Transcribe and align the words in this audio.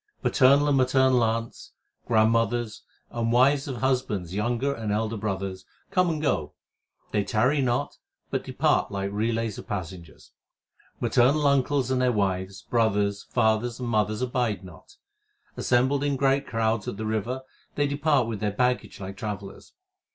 Paternal 0.23 0.67
and 0.67 0.77
maternal 0.77 1.21
aunts, 1.21 1.73
grandmothers, 2.07 2.81
and 3.11 3.31
wives 3.31 3.67
of 3.67 3.75
husbands 3.81 4.33
younger 4.33 4.73
and 4.73 4.91
elder 4.91 5.15
brothers 5.15 5.63
Come 5.91 6.09
and 6.09 6.19
go; 6.19 6.55
they 7.11 7.23
tarry 7.23 7.61
not 7.61 7.97
but 8.31 8.43
depart 8.43 8.91
like 8.91 9.11
relays 9.11 9.59
of 9.59 9.67
passengers. 9.67 10.31
Maternal 10.99 11.45
uncles 11.45 11.91
and 11.91 12.01
their 12.01 12.11
wives, 12.11 12.63
brothers, 12.63 13.25
fathers, 13.29 13.79
and 13.79 13.89
mothers 13.89 14.23
abide 14.23 14.63
not. 14.63 14.95
362 15.53 15.55
THE 15.57 15.61
SIKH 15.63 15.69
RELIGION 15.69 15.85
Assembled 15.85 16.03
in 16.03 16.15
great 16.17 16.47
crowds 16.47 16.87
at 16.87 16.97
the 16.97 17.05
river 17.05 17.43
they 17.75 17.85
depart 17.85 18.25
with 18.25 18.39
their 18.39 18.51
baggage 18.51 18.99
like 18.99 19.17
travellers. 19.17 19.73